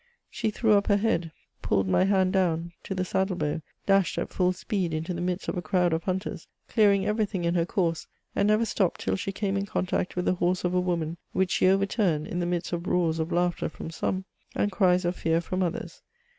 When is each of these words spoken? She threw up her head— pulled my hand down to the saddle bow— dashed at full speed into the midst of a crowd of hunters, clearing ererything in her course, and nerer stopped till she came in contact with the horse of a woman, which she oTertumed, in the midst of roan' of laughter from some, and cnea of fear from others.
She 0.31 0.49
threw 0.49 0.71
up 0.71 0.87
her 0.87 0.97
head— 0.97 1.31
pulled 1.61 1.87
my 1.87 2.05
hand 2.05 2.33
down 2.33 2.71
to 2.85 2.95
the 2.95 3.05
saddle 3.05 3.35
bow— 3.35 3.61
dashed 3.85 4.17
at 4.17 4.31
full 4.33 4.51
speed 4.51 4.95
into 4.95 5.13
the 5.13 5.21
midst 5.21 5.47
of 5.47 5.55
a 5.55 5.61
crowd 5.61 5.93
of 5.93 6.05
hunters, 6.05 6.47
clearing 6.67 7.03
ererything 7.03 7.43
in 7.43 7.53
her 7.53 7.67
course, 7.67 8.07
and 8.35 8.49
nerer 8.49 8.65
stopped 8.65 9.01
till 9.01 9.15
she 9.15 9.31
came 9.31 9.55
in 9.57 9.67
contact 9.67 10.15
with 10.15 10.25
the 10.25 10.33
horse 10.33 10.63
of 10.63 10.73
a 10.73 10.79
woman, 10.81 11.17
which 11.33 11.51
she 11.51 11.65
oTertumed, 11.65 12.25
in 12.27 12.39
the 12.39 12.47
midst 12.47 12.73
of 12.73 12.87
roan' 12.87 13.19
of 13.21 13.31
laughter 13.31 13.69
from 13.69 13.91
some, 13.91 14.25
and 14.55 14.71
cnea 14.71 15.05
of 15.05 15.15
fear 15.15 15.39
from 15.39 15.61
others. 15.61 16.01